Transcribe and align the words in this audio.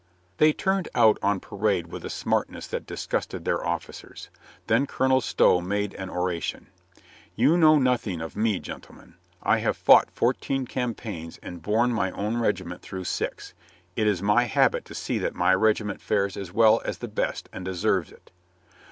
They 0.37 0.51
turned 0.51 0.89
out 0.95 1.19
on 1.21 1.39
parade 1.39 1.89
with 1.91 2.03
a 2.03 2.09
smartness 2.09 2.65
that 2.65 2.87
disgusted 2.87 3.45
their 3.45 3.63
officers. 3.63 4.31
Then 4.65 4.87
Colonel 4.87 5.21
Stow 5.21 5.61
made 5.61 5.93
an 5.93 6.09
oration. 6.09 6.69
"You 7.35 7.55
know 7.55 7.77
nothing 7.77 8.19
of 8.19 8.35
me, 8.35 8.57
gentlemen. 8.57 9.13
I 9.43 9.59
have 9.59 9.77
fought 9.77 10.09
fourteen 10.09 10.65
campaigns 10.65 11.37
and 11.43 11.61
borne 11.61 11.93
my 11.93 12.09
own 12.13 12.37
regiment 12.37 12.81
through 12.81 13.03
six. 13.03 13.53
It 13.95 14.07
is 14.07 14.23
my 14.23 14.45
habit 14.45 14.85
to 14.85 14.95
see 14.95 15.19
that 15.19 15.35
my 15.35 15.53
regiment 15.53 16.01
fares 16.01 16.35
as 16.35 16.51
well 16.51 16.81
as 16.83 16.97
the 16.97 17.07
best 17.07 17.47
and 17.53 17.63
deserves 17.63 18.11
it." 18.11 18.31